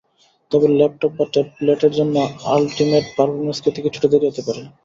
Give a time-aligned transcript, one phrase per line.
[0.51, 2.15] তবে ল্যাপটপ বা ট্যাবলেটের জন্য
[2.51, 4.61] আলটিমেট পারফরম্যান্স পেতে কিছুটা দেরি হতে পারে।